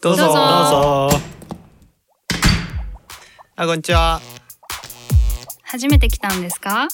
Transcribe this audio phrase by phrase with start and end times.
[0.00, 0.22] どうぞ。
[0.24, 0.34] どうぞ。
[0.34, 1.18] どうぞ
[3.56, 4.20] あこんにちは。
[5.62, 6.88] 初めて来たんですか？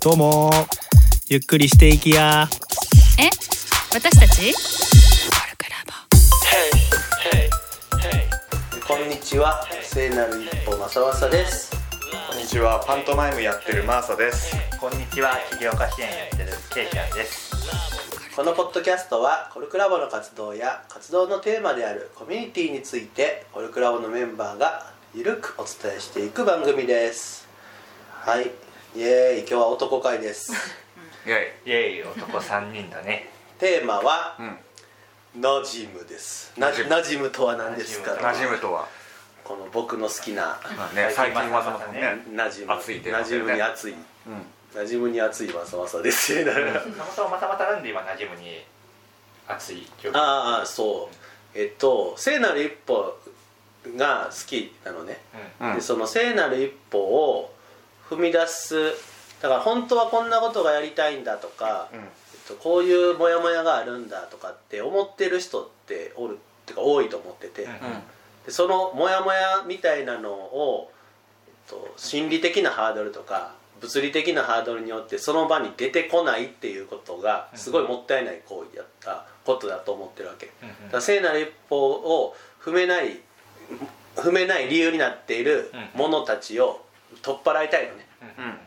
[0.00, 0.50] どうも。
[1.28, 2.48] ゆっくりしていきや。
[3.18, 3.28] え？
[3.92, 4.54] 私たち？
[8.86, 9.64] こんにちは。
[9.82, 11.70] 聖なる一歩正正です。
[12.28, 12.82] こんにちは。
[12.86, 14.56] パントマイムやってるマーサです。
[14.78, 15.36] こんにちは。
[15.52, 17.49] 起業家支援やってるケイちゃんです
[18.40, 27.46] このポッドキャストはコルクラボの活動や活動のテーマであるコミュニティについてコルクラボのメンバーがゆるくお伝えしていく番組です。
[28.10, 28.50] はい。
[28.96, 29.38] イエーイ。
[29.40, 30.54] 今日は男会です。
[31.26, 31.70] イエイ。
[31.70, 33.28] エイ男3人だね。
[33.58, 34.42] テーマはイ、
[35.36, 36.58] うん、ナジムです。
[36.58, 38.12] な馴染むナジムとは何ですか？
[38.12, 38.88] 馴染むとは、
[39.44, 42.72] この僕の好きなまあね、最近はそのねナジム。
[42.72, 43.92] 熱いナジムに熱い。
[43.92, 44.00] うん
[44.74, 46.32] ナジムに熱い正正です。
[46.32, 46.52] よね
[46.96, 48.64] そもそもまたまたなんで今馴染むに
[49.48, 51.16] 熱い状況ああそう。
[51.58, 53.18] えっと聖なる一歩
[53.96, 55.20] が好きなのね、
[55.60, 55.74] うん。
[55.74, 57.54] でその聖なる一歩を
[58.08, 58.92] 踏み出す
[59.40, 61.98] だから本当はこんなことがやりたいんだとか、うん。
[61.98, 62.06] えっ
[62.46, 67.70] と、こういうモヤモヤがあるんだとかって思ってる人っておるっていうか多いと思ってて、うん。
[68.46, 70.92] でそのモヤモヤみたいなのを、
[71.46, 83.20] えっと、心理的なハードルとか物理的なハードルによってその場に出てこないっていうことがすごいもったいない行為だったことだと思ってるわけ、だから聖なる一歩を踏めない
[84.16, 86.84] 踏めない理由になっている者たちを
[87.22, 88.06] 取っ払いたいのね、
[88.38, 88.44] うん。
[88.44, 88.58] うん。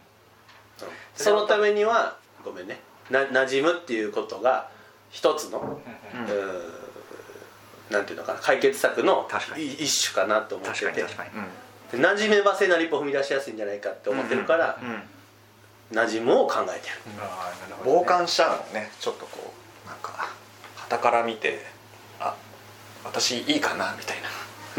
[1.15, 2.79] そのためにはごめんね。
[3.09, 4.69] な馴染むっていうことが
[5.11, 8.39] 一つの、うんうーなんていうのかな。
[8.39, 10.85] 解決策の一種かなと思ってて。
[10.85, 11.29] 確かに確かに。
[11.31, 11.37] で
[11.97, 15.03] 馴染めば聖なる一歩踏み出しやすいんじゃないかって思ってるから、うん、うん。
[15.91, 16.95] 馴染むを考えてる。
[17.17, 17.23] る
[17.77, 17.99] ほどね。
[17.99, 19.53] 傍観しちゃうのねちょっとこ
[19.85, 20.29] うなんか
[20.89, 21.59] 傍から見て
[22.19, 22.35] あ
[23.03, 24.29] 私いいかなみたいな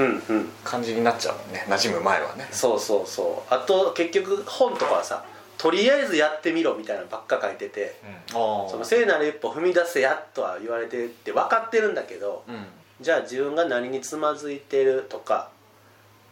[0.05, 0.49] うんうん。
[0.65, 2.49] 感じになっちゃうもんね馴染む前はね。
[2.51, 3.55] そうそうそう。
[3.55, 5.25] あと結局本とかはさ
[5.57, 7.97] とりあえずやってみろみたいなのばっか書いてて
[8.31, 12.65] あその聖なる一歩踏み出せやとは言われてって分かってるんだけどうん。
[13.01, 15.49] じゃあ自分が何につまずいてるとか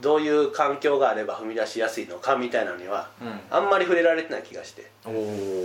[0.00, 3.40] どういう環境があれば踏み出しやすいのかみたいなのにはうん。
[3.50, 4.90] あんまり触れられてない気がして。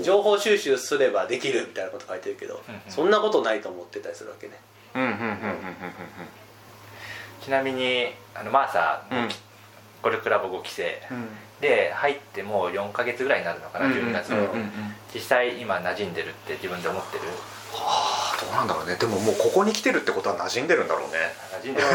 [0.04, 4.54] 情報収集すればできるみたいなこと書いてるけどそんなことないと思ってたりするわけね。
[4.96, 5.38] うんうんうんうんうん
[7.42, 9.30] ちなみにあのマーサー、うん。
[10.04, 11.18] ゴルフクラブ5期生うん。
[11.18, 11.28] うん
[11.58, 14.48] で入ってもう4か月ぐらいになるのかな、12月の、
[15.12, 17.24] 実際今馴染んでるって自分で思ってる？
[17.74, 18.96] はあどうなんだろうね。
[18.96, 21.18] でももうここに来てるってことは馴染んでるんだろうね。
[21.64, 21.88] 馴染んでる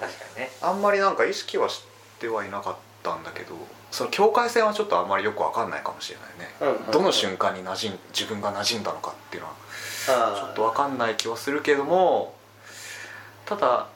[0.00, 0.50] 確かにね。
[0.60, 1.84] あんまりなんか意識はし
[2.18, 3.54] てはいなかったんだけど
[3.90, 9.54] その境界線はちょっとあんまりよく分かんないかもしれないね、うんうんどの瞬間に馴染ん自分が馴染んだのかっていうのは
[10.06, 10.12] ちょ
[10.46, 12.34] あっと分かんない気はするけども
[13.46, 13.88] ただ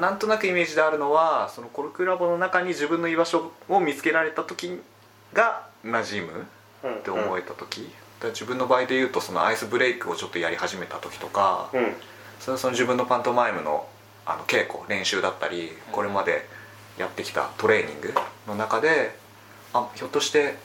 [0.00, 4.80] なんとなくイメージであるのはそのコルクラボの中に自分の居場所を見つけられた時
[5.32, 7.92] が馴染むーって思えた時、だか
[8.24, 11.94] ら自分の場合で言うとそのアイスブレイクをちょっとやり始めた時とか、うんうん。
[12.40, 13.86] それはその自分のパントマイムの
[14.26, 16.48] あの稽古練習だったりこれまで
[16.98, 18.14] やってきたトレーニング
[18.46, 19.16] の中で
[19.72, 20.56] あひょっとして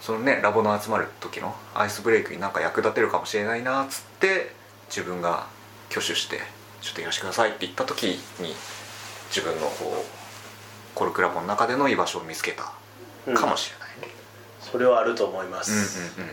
[0.00, 4.52] そのねラボの集まる時のアイスブレイクになんか役立てるかもしれないなっつって
[4.88, 5.46] 自分が
[5.90, 6.40] 挙手して
[6.80, 8.04] 「ちょっとやらせてください」って言った時
[8.38, 8.54] に
[9.28, 12.72] 自分のこうコルクラボの中での居場所を見つけた
[13.34, 14.08] かもしれない。
[14.08, 14.14] ね。
[14.60, 16.30] それはあると思いまうんすうんうん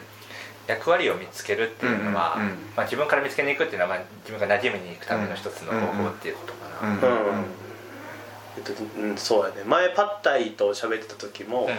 [0.68, 2.56] 役割を見つけるっていうのは、うんうんうん。
[2.76, 7.46] まあ、自分から見つけに行くっていうのは、まあ、自分が馴染みに行くための一つの方法っていうことかな、うんうん
[8.58, 9.64] えっとうん、そうやね。
[9.66, 11.70] 前パッタイと喋ってた時も、うん。
[11.70, 11.76] えっ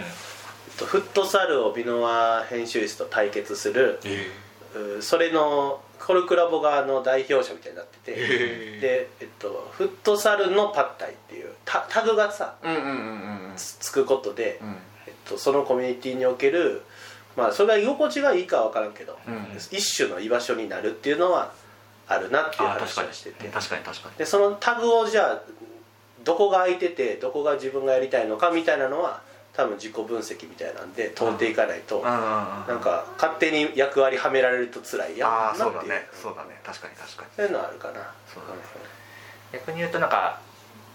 [0.78, 4.30] と、フットサルを箕輪編集室と対決するえ
[4.98, 13.52] うそれのコルクラボ側の代表者みたいになっててへーで、えっと、フットサルのパッタイっていうタタグがさうんうんうんうんうん。
[13.56, 14.76] つつくことで、うん。
[15.06, 16.82] えっと、そのコミュニティにおける
[17.38, 19.56] まあそれが居心地がいいかは分からんけど、うん。
[19.56, 21.52] 一種の居場所になるっていうのは
[22.08, 23.46] あるなっていう話をしてて。
[23.46, 24.16] 確かに確かに。
[24.16, 25.42] でそのタグをじゃあ
[26.24, 29.22] どこが空いててどこが自分がやりたいのかみたいなのは
[29.52, 35.82] 多分自己分析みたいなんで通っていかないと、ななんか勝手に役割はめられると辛いやんああなっていう。
[35.82, 36.08] そうだね。
[36.12, 36.60] そうだね。
[36.64, 37.28] 確かに確かに。
[37.36, 37.94] そういうのはあるかな。
[38.32, 38.60] そうだね。
[39.52, 40.40] 逆に言うとなんか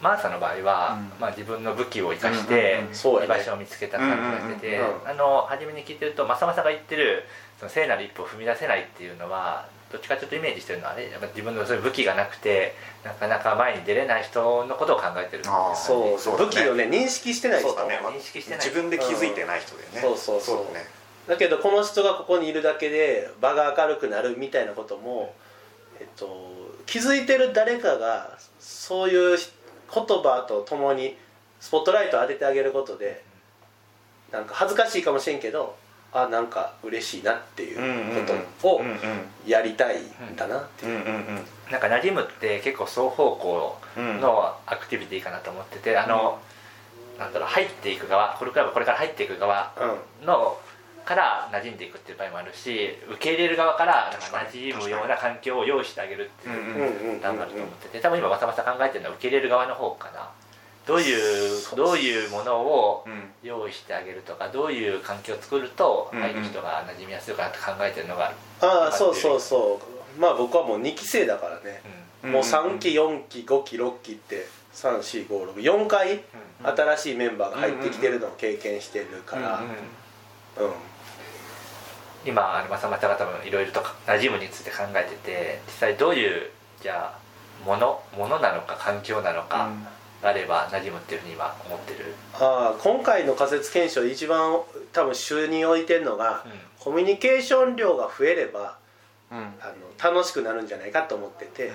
[0.04, 1.20] マーサの場合は、うん。
[1.20, 7.24] まあ、自分の武器を生かして居場所を見つけた感じがしてて、あの初めに聞いてるとまさまさが言ってる
[7.58, 12.74] その聖なる一歩を踏み出せないっていうのはどっちかちょっとイメージしてるのはあれやっぱ自分のそういう武器がなくて
[13.06, 18.60] なかなか前に出れない人のことを考えてるそうそうね武器をね認識してない人だね認識してない。
[18.60, 20.02] 自分で気づいてない人だよね。
[20.02, 20.42] そうそう。
[20.42, 20.86] そうだね。
[21.28, 25.34] だけどこの人がここにいるだけで場が明るくなるみたいなことも、
[26.00, 26.52] えっと、
[26.86, 29.38] 気づいてる誰かがそういう
[29.94, 31.16] 言葉とともに
[31.60, 33.24] スポットライトを当ててあげることで
[34.32, 35.76] なんか恥ずかしいかもしれんけど
[36.12, 38.98] あなんか嬉しいなっていうことをうんうん
[39.46, 46.40] やりたいんだなっていう、うんうんうんなんか馴染むって結構双方向のアクティビティかなと思ってて、あの、
[47.18, 49.74] なんだろう入っていく側これからこれから入っていく側
[50.24, 50.58] の
[51.06, 60.30] から馴染んでいくっていう場合もあるし受け入れる側からなんか馴染むような環境を用意してあげるっていう段があると思ってて多分今まさまさ考えてるのは受け入れる側の方かな。
[60.86, 63.30] どういうどういうものをうん。
[63.42, 69.80] 用意してあげるとかどういう環境を作るとうん入る人が馴染みやすいかなって考えてるのがああそうそうそ
[70.18, 70.20] う。
[70.20, 71.82] まあ僕はもう2期生だからね、
[72.24, 74.46] うもう3期4期5期6期って
[74.76, 76.24] 3456回
[76.64, 79.60] 新しいメンバーが入ってきてるのを経験してるから。
[79.60, 79.68] うん
[82.26, 86.50] 今あのまさまさが多分いろいろと馴染むについて考えてて実際どういう
[86.82, 87.24] じゃあ
[87.66, 89.70] ものものなのか環境なのか
[90.22, 94.62] があれば馴染むっていうふうに今思ってる、ああ今回の仮説検証で一番
[94.94, 96.52] 多分主に置いてるのが、うん。
[96.80, 98.78] コミュニケーション量が増えれば
[99.32, 99.38] うん。
[99.38, 99.42] あ
[100.02, 101.72] の楽しくなるんじゃないかと思ってて、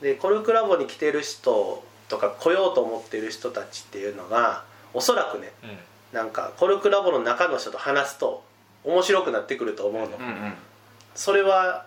[0.00, 5.76] でコルクラボに来てる人とか来ようと思ってる人たちっていうのがおそらくねうんうん。
[6.12, 8.44] なんかコルクラボの中の人と話すと
[8.84, 10.52] 面白くなってくると思うの、うんうん。
[11.14, 11.86] それは、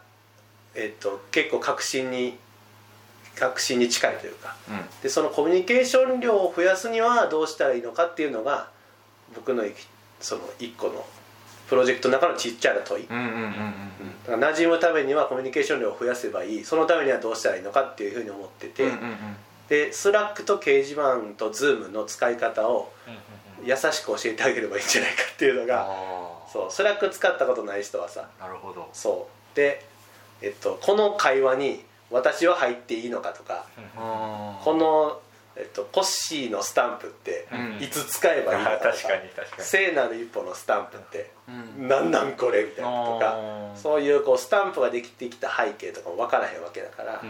[0.76, 2.38] えっと結構確信に
[3.36, 4.56] 確信に近いというか。
[5.02, 8.70] でそのコミュニケーション量を増やすにはどうしたらいいのかっていうのが
[9.36, 9.64] 僕の
[10.20, 11.06] その一個の
[11.70, 16.64] プロジェクトの中のちっちゃな問い、馴馴染むためにはコミュニケーション量を増やせばいい。
[16.64, 19.18] そのためにはどうしたらいいのかっていうふうに思ってて、うんうんうん。
[19.68, 23.20] で Slack と掲示板と Zoom の使い方をうんうん
[23.66, 28.90] 優しく教えてあげればいいんじゃないかっていうのがあそう Slack 使ったことない人はさあなるほど。
[28.94, 29.56] そう。
[29.56, 29.86] で、
[30.42, 33.66] えっと、この会話に私は入っていいのかとか
[34.64, 35.20] この、
[35.56, 37.84] えっと、コッシーのスタンプってうん。
[37.84, 39.64] いつ使えばいいのかとか 確かに確かに。
[39.64, 41.88] 聖なる一歩のスタンプってうん。
[41.88, 43.38] なんなんこれみたいなとか
[43.76, 47.22] そういうこうスタンプができてきた背景とかも分からへんわけだから,、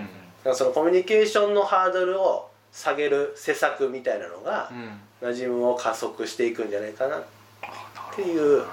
[0.46, 0.56] うん。
[0.56, 5.02] そのコミュニケーションのハードルを下げる施策みたいなのがうん。
[5.20, 7.24] 馴染みを加速していくんじゃないかなっ
[7.64, 8.64] あていう、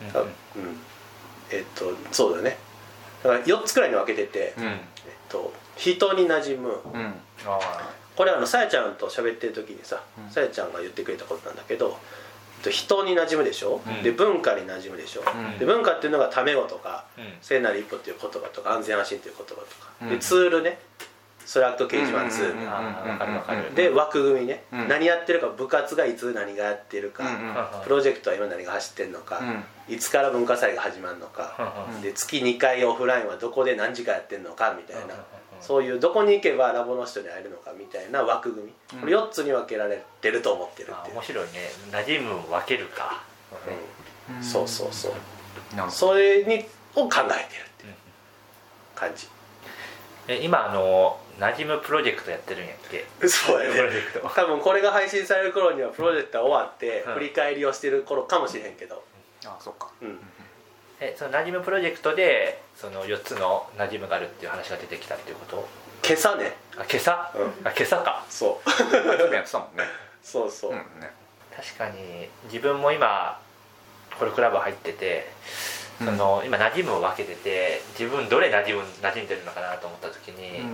[0.00, 0.08] うん。
[0.08, 0.22] 多分。
[0.22, 0.32] うん。
[1.50, 2.56] えっとそうだね。
[3.22, 4.64] だから4つくらいに分けてて、うん。
[4.64, 4.78] えっ
[5.28, 6.80] と、人に馴染む。
[6.92, 7.14] うん。
[7.46, 7.58] あ
[8.16, 10.30] これあのさやちゃんと喋ってる時にさうん。
[10.30, 11.98] さや、ちゃんが言ってくれたことなんだけど
[12.58, 14.02] えっと人に馴染むでしょ、うん。
[14.02, 15.58] で文化に馴染むでしょ、うん。
[15.58, 17.32] で文化っていうのがタメ語とかーうん。
[17.40, 19.64] 聖なる一歩っていう言葉とか安全安心っていう言葉とか、
[20.02, 20.08] うん。
[20.10, 20.78] でツールね
[21.50, 23.74] Slack 掲示板 Zoom、あーわかるわかる。
[23.74, 24.86] で枠組みね、うん。
[24.88, 27.24] 何やってるか部活がいつ何がやってるか、
[27.82, 29.42] プロジェクトは今何が走ってるのか、
[29.88, 35.14] いつから文化祭が始まるのか、うんで月2回オフラインはどこで何時間やってるのかみたいな、
[35.60, 41.14] そういうどこに行けばラボの人に会えるのかみたいな枠組み、これ4つに分けられてると思ってるっていう。
[41.14, 41.50] あ面、白いね。
[41.90, 43.24] 馴染むを分けるか、
[44.28, 44.40] うん。
[44.40, 45.12] そうそうそう。
[45.90, 46.64] それに
[46.94, 47.94] を考えてるっていう
[48.94, 49.26] 感じ。
[50.28, 53.04] え今あの馴染むプロジェクトやってるんやっけ？
[53.28, 54.28] そうやプロジねェクト。
[54.28, 57.14] 多分これが配信される頃にはプロジェクトは終わってうん。
[57.14, 59.02] 振り返りをしてる頃かもしれへんけど、
[59.46, 59.88] あそっか。
[60.02, 60.20] うん、
[61.00, 65.68] えその馴染むプロジェクトでその4つの馴染むがあるっていう話が出てきたっていうこと？
[66.06, 66.52] 今朝ね。
[66.76, 68.24] あ今朝、うあ今朝か。
[68.28, 68.70] そう。
[68.70, 69.84] やってたもんね
[70.22, 71.10] そうそう、うんね。
[71.56, 73.38] 確かに自分も今
[74.18, 75.28] これクラブ入ってて
[76.00, 76.06] うん。
[76.06, 80.66] その、今馴染むを分けてて自分どれ馴染む馴染んでるのかなと思った時に、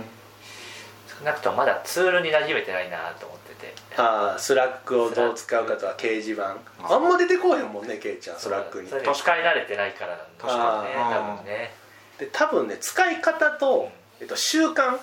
[1.19, 3.73] 少なくともまだツールに馴染めてないなと思ってて。
[3.97, 6.55] ああスラックをどう使うかとか掲示板。
[6.83, 8.87] あんま出てこうへんもんねケイちゃんスラックに。
[8.87, 11.73] 使い慣れてないからなんだ確かにね多分ね。
[12.19, 14.97] で多分ね使い方と、えっと、習慣。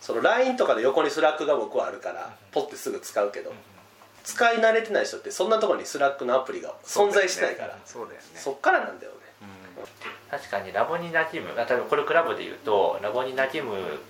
[0.00, 3.52] その LINE とかで横にスラックが僕はあるからポッてすぐ使うけど
[4.24, 7.78] 使い慣れてない人ってそんなところにスラックのアプリが存在しないから。
[7.84, 8.26] そうだよね。
[8.34, 9.18] そっからなんだよね。
[10.30, 11.52] 確かにラボに馴染む。
[11.60, 14.00] あ例えばこれクラブで言うとラボに馴染む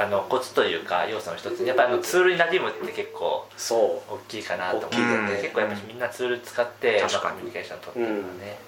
[0.00, 5.42] あのコツというか要素の一つにやっぱりあのツールに馴染むって結構そ大きいかなと思ってね。
[5.42, 8.58] 結構やっぱりみんなツール使って、コミュニケーション取ってるからね、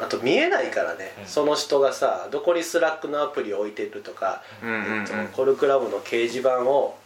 [0.00, 1.26] うあと見えないからね、うん。
[1.26, 5.00] その人がさどこにスラックのアプリを置いてるとか、うんうんうん。
[5.00, 6.98] えっと、コルクラブの掲示板を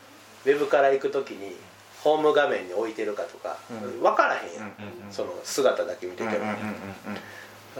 [0.45, 1.55] ウェブから行く時に
[2.03, 4.03] ホーム画面に置いてるかとか、うん。
[4.03, 6.57] 分からへんやん、うんその姿だけ見てても、うんうんうん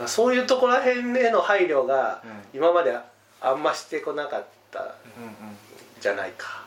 [0.07, 2.59] そういうところら辺への配慮がうん。
[2.59, 2.97] 今まで
[3.41, 4.93] あんましてこなかったんうんうん
[6.03, 6.63] じゃないか。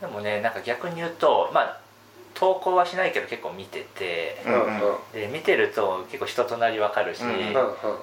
[0.00, 1.80] でもねなんか逆に言うとまあ
[2.34, 4.80] 投稿はしないけど結構見てて、うんうん。
[5.12, 7.54] で見てると結構人となりわかるし、うんうん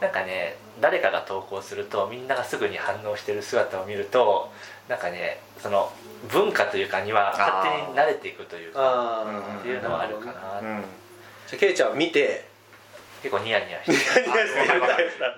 [0.01, 4.51] なんかね誰かが投稿するとみんながすぐに反応してる姿を見ると
[4.89, 5.91] なんかねその
[6.31, 9.23] 文化というかには勝手に慣れていくというか
[9.59, 10.83] っていうのはあるかな、うん
[11.47, 12.51] じゃあケイちゃん見て。
[13.23, 14.27] 結構ニヤニヤしてる。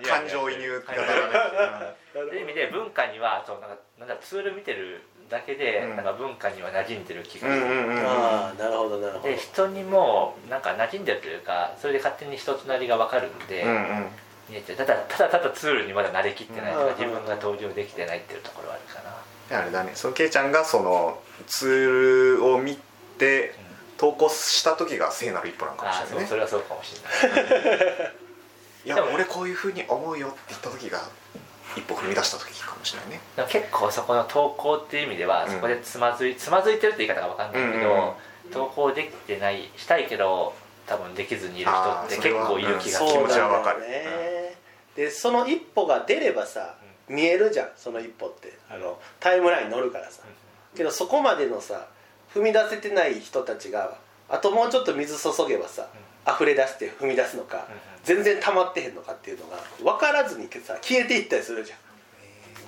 [0.09, 5.95] 感情移入型だねそういう意味で文化にはそうなんかなんだツール見てるだけで、うん。
[5.95, 9.29] なんか文化には馴染んでる気がする、うんうんうんああなるほどなるほど。
[9.29, 14.05] で人にもなんか馴染んでるというかそれで勝手に人となりが分かるんで、うんうん。
[14.49, 19.01] 見えてただただただツールにまだ慣れきってないとか、うん自分が登場できてないっていうところはあるか
[19.49, 19.91] な、あれだね。
[19.95, 22.77] そのケイちゃんがそのツールを見
[23.17, 23.55] て
[23.97, 26.19] 投稿した時が聖なる一歩なのかもしれないね。
[26.19, 28.13] そうそれはそうかもしれない。
[28.85, 31.01] いや俺こういうふうに思うよって言った時が
[31.75, 33.19] 一歩踏み出した時かもしれないね。
[33.49, 35.51] 結構そこの投稿っていう意味では、うん。
[35.51, 37.97] そこでつまずいつまずいてるって言い方が分かんないけど、うん。
[37.99, 38.11] うん
[38.51, 40.53] 投稿できてないしたいけど
[40.85, 44.55] 多分できずにいる人って結構いる気がする気持ちはわかるそうなんだよね
[44.95, 46.75] でその一歩が出ればさ
[47.09, 48.53] 見えるじゃんその一歩って。
[48.69, 50.23] あのタイムラインに乗るからさ。
[50.75, 51.87] けどそこまでのさ
[52.33, 53.97] 踏み出せてない人たちが
[54.29, 55.87] あともうちょっと水注げばさ
[56.27, 57.67] 溢れ出して踏み出すのか
[58.03, 61.77] 全然溜まってへんのかっていうのが分からずにさ消えていったりするじゃん。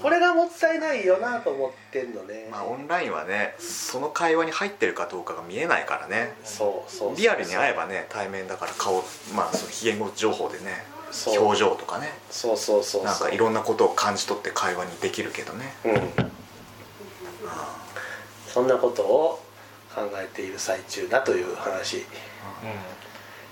[0.01, 2.49] これがもったいないよなと思ってんのね。
[2.51, 6.33] まあオンラインはねその会話に入ってるかどうかが見えないからね。
[6.43, 9.03] そうそうリアルに会えばね対面だから顔
[9.35, 10.85] まあその非言語情報でね
[11.25, 12.09] 表情とかね。
[12.29, 13.05] そうそうそうそう。
[13.05, 15.73] なんかいろんなことを感じ取って会話にできるけどね。
[15.83, 16.01] うん。
[18.47, 19.41] そんなことを
[19.95, 21.97] 考えている最中だという話。
[21.97, 22.03] うん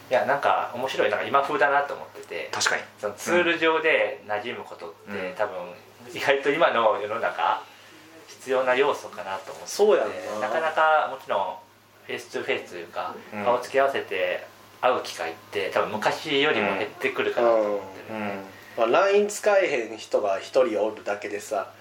[0.09, 2.49] いやなんか面白いなんか今風だなと思ってて。
[2.51, 2.83] 確かに。
[2.99, 5.35] そのツール上で馴染むことって、うん。
[5.35, 5.55] 多分
[6.13, 7.63] 意外と今の世の中
[8.27, 9.71] 必要な要素かなと思ってて。
[9.71, 10.09] そうやん
[10.41, 10.47] な。
[10.47, 11.55] なかなかもちろん
[12.05, 13.43] フェイス2フェイスというか、うん。
[13.43, 14.45] 顔つき合わせて
[14.81, 18.19] 会う機会って多分昔よりも減ってくるかなと思ってる、
[18.77, 21.71] まあ、LINE 使えへん人が一人おるだけでさ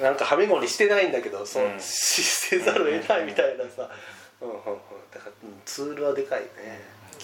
[0.00, 3.90] なんかはみごりしてないんだけどそう、せざるを得ないみたいなさ、
[4.40, 4.48] うん。
[4.48, 4.54] うん。
[4.54, 4.62] うん、
[5.10, 6.48] だからうんツールはでかいね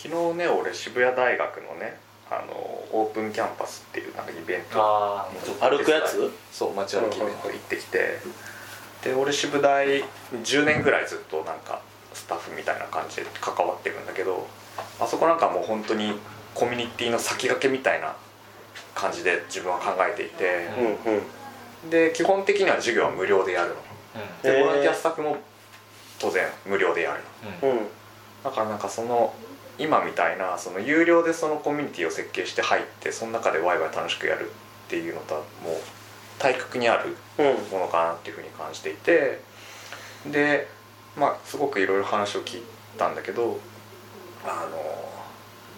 [0.05, 1.97] 昨日ね俺渋谷大学のね
[2.31, 2.53] あの
[2.93, 5.29] オープンキャンパスっていうなんかイベントあ
[5.61, 6.31] 歩くやつ？
[6.53, 8.19] そう街歩きイベント行ってきて
[9.03, 9.87] で俺渋大
[10.43, 11.81] 10年ぐらいずっとなんか
[12.13, 14.47] スタッフみたいな感じで関わってるんだけど
[15.01, 16.13] あそこなんかもう本当に
[16.55, 18.15] コミュニティの先駆けみたいな
[18.95, 20.69] 感じで自分は考えていて
[21.07, 21.91] うんうん。
[21.91, 23.75] で基本的には授業は無料でやるの。
[23.75, 23.81] うん
[24.43, 25.37] でボランティアスタッフも
[26.19, 27.21] 当然無料でやる
[27.63, 27.71] の。
[27.71, 27.87] うんうん。
[28.43, 29.35] だからなんかその
[29.79, 34.51] 今みたいなその有料でそのコミュニティを設計して入ってその中でワイワイ楽しくやる
[34.87, 35.77] っていうのとはもう
[36.39, 39.41] 対極にあるうんものかなっていうふうに感じていて
[40.31, 40.69] で
[41.17, 42.63] まあすごくいろいろ話を聞い
[42.99, 43.59] たんだけど
[44.45, 44.79] あの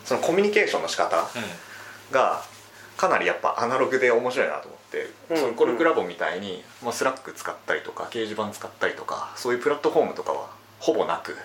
[0.04, 1.16] そのコミュニケーションの仕方
[2.10, 2.42] が
[2.96, 5.36] かなりやっぱアナログで面白いなと思って、うん。
[5.36, 10.48] そのコルクラボみたいに、まあ、スラック使ったりとか掲示板使ったりとかそういうプラットフォームとかは
[10.78, 11.36] ほぼなく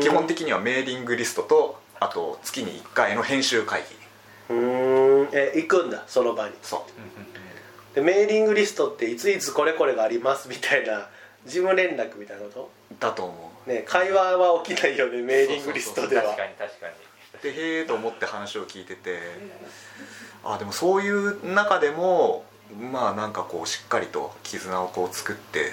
[0.00, 3.82] 基本的にはメーリングリストとあと月に1回の編集会
[4.48, 4.54] 議。
[4.54, 5.28] うーん。
[5.32, 6.54] え行くんだその場に。
[6.62, 6.86] そ
[7.92, 7.94] う。
[7.94, 11.08] でメーリングリストっていついつこれこれがありますみたいな
[11.44, 16.22] 事務連絡みたいなこだと思とね会話は起きないよねメーリングリストでは。
[16.22, 16.92] 確かに確かに。
[16.92, 19.18] うでへえと思って話を聞いてて
[20.44, 22.44] あでもそういう中でも
[22.92, 25.72] まあなんかこうしっかりと絆をこう作って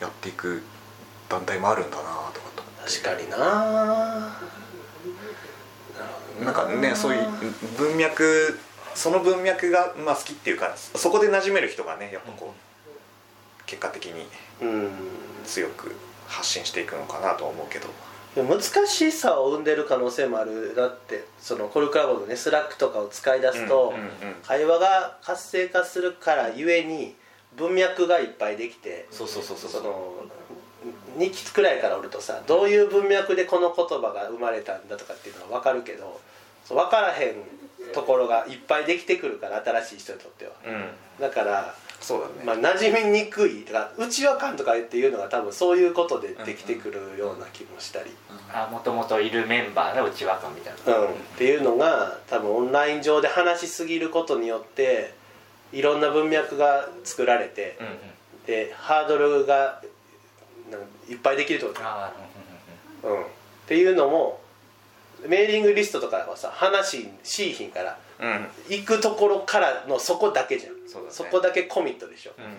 [0.00, 0.62] やっていく
[1.28, 2.25] 団体もあるんだな
[2.86, 4.38] 確かにな。
[6.44, 7.22] なんかねそういう
[7.76, 8.58] 文脈
[8.94, 14.26] その文脈がまあ好きっていうかそこで馴染める人がねやっぱこう結果的に
[14.62, 14.90] うん。
[15.44, 15.94] 強く
[16.26, 17.88] 発信していくのかなとは思うけど。
[18.36, 20.74] 難しさを生んでる可能性もある。
[20.76, 24.10] なってそのコルクラボのねスラックとかを使い出すと、うんうんうん。
[24.42, 27.14] 会話が活性化するからゆえに
[27.56, 29.70] 文脈がいっぱいできてそうそうそうそう。
[29.70, 30.12] その
[31.16, 36.20] 2期くらいからおるとさどういう文脈でこの言葉が生まれたんだとかっていうのが分かるけど
[36.68, 37.34] 分からへん
[37.92, 40.84] ところがいっぱいできてくるから新しい人にとってはうん
[41.20, 48.10] だから、そうだね、まあ、馴染みにくいだからうちわかんとかっていうのが多分そういうことでできてくるような気もしたり、
[48.52, 55.14] あもともといるメンバーの内輪感みたいなうん、っていうのが多分オンライン上で話しすぎることによって
[55.72, 57.92] いろんな文脈が作られて、うんうん
[58.46, 59.82] でハードルが
[61.08, 61.80] いっぱいできるってこと。
[61.82, 63.26] あーうん、っ
[63.66, 64.40] ていうのも
[65.26, 68.48] メーリングリストとかはさ話しいひんからうん。
[68.68, 70.72] 行くところからのそこだけじゃん。
[70.88, 71.30] そね。
[71.30, 72.58] こだけコミットでしょ、うんうんうん。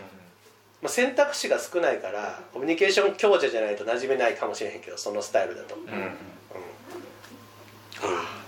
[0.84, 5.82] まあ、選択肢が少ないからコミュニケーション強者じゃないと馴染めないかもしれへんけどそのスタイルだと、うん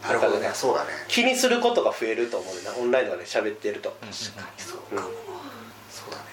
[0.04, 0.52] なるほどね。
[0.54, 0.92] そうだね。
[1.08, 2.76] 気にすることが増えると思うな。
[2.78, 4.14] オンラインとかで喋ってると、確かに。
[4.58, 5.10] そううんかも、
[5.90, 6.24] そうだね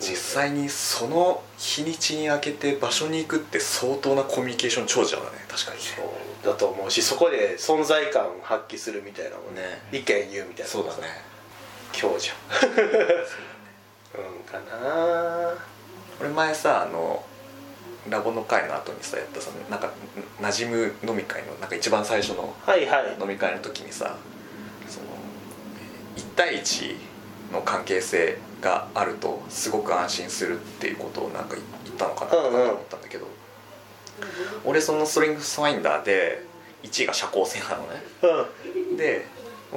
[0.00, 5.28] 実際にその日にちに開けて場所に行くって相当なコミュニケーション長者だね。
[5.48, 5.82] 確かにね。
[5.96, 11.02] そうだと思うしそこで存在感を発揮するみたいなのもねね意見言うみたいなそうだね。
[11.92, 12.32] 強者。
[12.62, 15.54] うんかな。
[16.20, 17.24] 俺前さあの
[18.10, 19.90] ラボの会の後にさやったさなんか
[20.40, 23.16] なじむ飲み会のなんか一番最初のはいはい。
[23.20, 24.16] 飲み会の時にさ
[24.88, 25.06] その
[26.16, 26.96] 1対1
[27.54, 33.26] の関係性があるとすごく安心するっていうことをなんか言ったのかなと思ったんだけど、
[34.64, 36.44] 俺そのストリングスファインダーで
[36.82, 38.02] 1位が社交性なのね。
[38.88, 38.96] うん。
[38.96, 39.26] で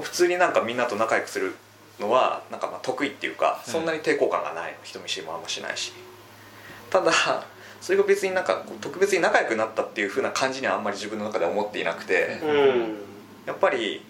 [0.02, 1.56] 普通になんかみんなと仲良くする
[2.00, 4.72] のはなんかまあ得意っていうかそんなに抵抗感がない。
[4.74, 5.94] の人見知りもあんましないし。
[6.90, 7.12] ただ
[7.82, 12.98] それが別になんか特別に仲良くなったっていう風な感じにはあんまり自分の中では思っていなくて、うん。
[13.46, 14.04] やっぱり、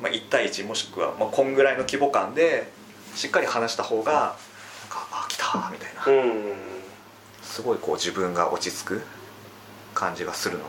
[0.00, 2.70] まあ、1対1もしくはまあこんぐらいの規模感で
[3.16, 4.36] しっかり話した方がなんか
[5.10, 6.54] 「あ来た」みたいな、うん。
[7.42, 9.02] すごいこう自分が落ち着く
[9.94, 10.64] 感じがするの。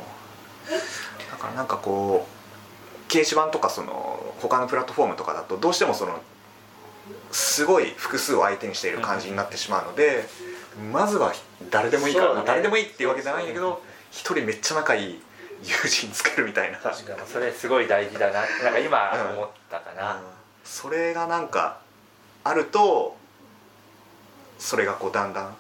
[1.32, 6.20] だからなんかこう掲示板とかその他のプラットフォームとかだとどうしてもその
[7.32, 10.28] すごい複数を相手にしている感じになってしまうので、
[10.92, 11.34] まずは
[11.70, 15.22] 誰でもいいから、ねまあ誰でもいいっていうわけじゃないんだけど一人めっちゃ仲いい
[15.64, 16.78] 友人作るみたいな。
[16.78, 18.42] 確かにそれすごい大事だな。
[18.64, 20.22] なんか今思ったかな、うん。
[20.64, 21.80] それがなんか
[22.48, 23.18] あると
[24.58, 25.56] それがこうだんだん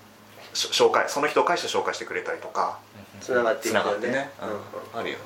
[0.53, 2.79] し紹介その人を介して紹介してくれたりとか。
[3.21, 3.85] つながっていつくよね。
[3.85, 4.29] ながってね、
[4.93, 4.99] うん。
[4.99, 5.23] あるよね。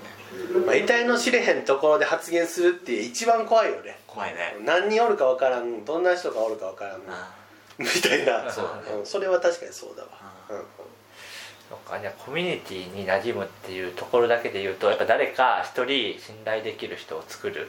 [0.65, 3.99] まあ、得体の知れへんところで発言するって一番怖いよね。
[4.07, 4.57] 怖いね。
[4.65, 7.01] 何人おるか分からんどんな人がおるか分からん
[7.77, 8.51] みたいな。
[8.51, 9.01] そうだね。
[9.01, 10.09] んそれは確かにそうだわ、
[10.49, 10.57] うん。
[11.69, 11.99] そうか。
[11.99, 17.67] じゃあコミュニティに馴染むっていうところだけで言うとやっぱ誰か一人信頼できる人を作る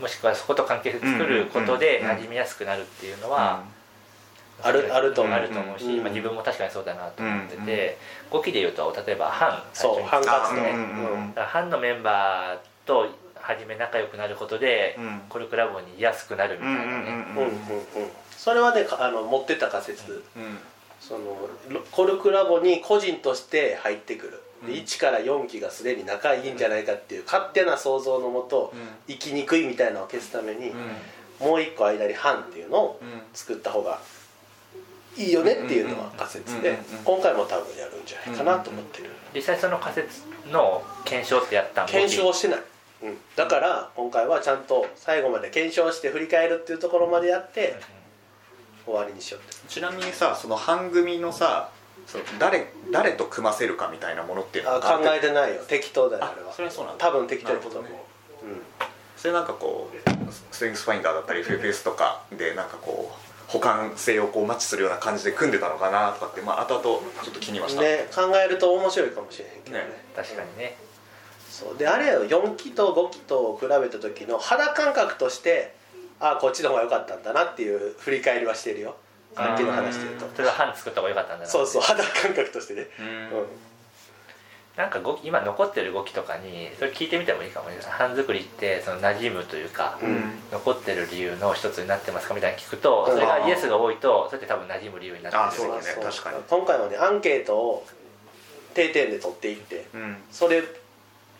[0.00, 3.62] もしくはそこと関係性作ることで馴染みやすくなるっていうのは、
[4.62, 5.34] あるあると思う。
[5.34, 7.98] あると思うし、うんまあ、自分も確かにそうだなと思ってうんて、
[8.30, 10.70] 語気で言うと例えば班そう最初に班活動ね。
[10.70, 11.28] うんうんうん。
[11.28, 15.20] だから班のメンバーと初め仲良くなることで、うん。
[15.28, 17.52] コルクラボに居やすくなるみたいなね、うんうんうん
[18.36, 20.24] それはねかあの持ってた仮説。
[20.36, 20.58] うん。
[21.00, 24.78] そのロコルクラボに個人として入ってくるでうん。
[24.78, 28.72] 1から4期がすでに仲いいんじゃないかっていう勝手な想像のもと
[29.06, 30.72] 生きにくいみたいなのを消すために
[31.40, 33.00] もう一個間に班っていうのを
[33.34, 33.98] 作った方が
[35.16, 39.10] いいよねっていうのは仮説で今回も多分やるんじゃないかなと思ってる。
[39.34, 42.60] 実際その仮説の検証ってやったん検証してない、
[43.02, 47.76] うん、だから今回はちゃんと最後まで検証して振り返るっていうところまでやって
[48.84, 49.54] 終わりにしようって。
[49.68, 51.70] ちなみにさその班組のさ
[52.06, 55.62] その誰誰と組ませるかみたいなものっていうのあは考えてないよ。
[55.66, 56.50] 適当だよあれは。
[56.50, 57.06] あそれはそうなんだ。
[57.08, 58.00] 多分適当だと思う、なるほ
[58.44, 58.62] うん
[59.16, 59.46] それなん。
[59.46, 66.84] かこうストリングスファインダーだったり FFS とかでなんかこう補完性をこうマッチするような感じで組んでたのかなとかってまあ後々
[67.22, 67.82] ちょっと気にはした。
[67.82, 69.84] ね考えると面白いかもしれへんけどね。
[69.84, 70.04] ね。
[70.16, 70.76] 確かにね。
[71.50, 71.76] そう。
[71.78, 75.74] であれよ4期と5期と比べた時の肌感覚として
[76.18, 78.96] あこっちの方が良かったんだなっていう振り返りはしてるよ
[79.34, 82.86] さっきの話してるとそれは班作った方が良かったんだなそうそう肌感覚としてね。
[83.00, 83.06] うん。
[83.06, 83.46] うん。
[84.76, 90.30] なんか語気今残ってる語気とかにそれ聞いてみてもいいかもね班作りってその馴染むというか、うん。
[90.50, 93.14] 残ってる理由の一つになってますかみたいに聞くとうん。
[93.14, 95.44] それがイエスが多いとそれって多分馴染む理由になってる。
[95.44, 95.82] あそうだね。
[96.02, 96.38] 確かに。
[96.48, 97.86] 今回はねアンケートを
[98.74, 100.16] 定点で取っていってうん。
[100.30, 100.62] それ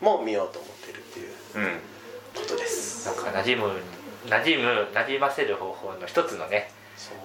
[0.01, 1.79] も見ようと思ってるっていううん。
[2.35, 3.05] ことです。
[3.07, 3.79] なんか馴染む
[4.27, 6.71] 馴染む馴染ませる方法の一つのね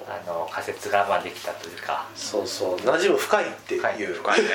[0.09, 2.07] あの仮説がまあできたというか。
[2.15, 2.77] そうそう。
[2.77, 4.49] 馴染む深いっていう、深い深いね。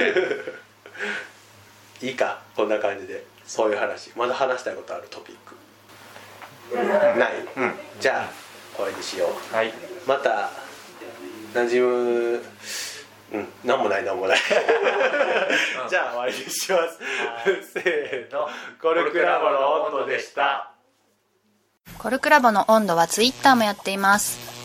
[2.02, 2.42] いいか。
[2.56, 3.24] こんな感じで。
[3.46, 4.12] そういう話。
[4.16, 5.56] まだ話したいことあるトピック。
[7.18, 7.80] ない、うん。
[8.00, 8.30] じゃあ
[8.76, 9.56] 終わりにしよう。
[9.56, 9.74] はい。
[10.08, 10.50] また
[11.54, 12.44] 馴染む
[13.34, 13.48] うん。
[13.64, 14.38] 何もない何もない。
[15.90, 17.00] じゃあ終わりにします。
[17.74, 18.48] せーの。
[18.82, 20.72] コルクラボの温度でした。
[21.98, 24.53] コルクラボの温度はツイッターもやっています。